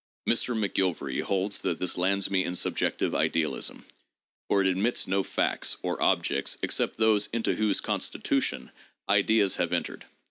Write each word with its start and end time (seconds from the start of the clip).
Mr. 0.27 0.57
McGilvary 0.57 1.21
holds 1.21 1.61
that 1.61 1.77
this 1.77 1.95
lands 1.95 2.27
me 2.31 2.43
in 2.43 2.55
subjective 2.55 3.13
idealism— 3.13 3.85
for 4.47 4.59
it 4.61 4.65
admits 4.67 5.05
no 5.05 5.21
"facts" 5.21 5.77
or 5.83 6.01
"objects" 6.01 6.57
except 6.63 6.97
those 6.97 7.29
into 7.31 7.53
whose 7.53 7.79
constitution 7.81 8.71
"ideas" 9.07 9.57
have 9.57 9.71
entered. 9.71 10.05